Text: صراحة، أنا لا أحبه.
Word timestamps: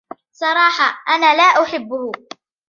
صراحة، 0.33 1.01
أنا 1.15 1.35
لا 1.35 1.43
أحبه. 1.63 2.11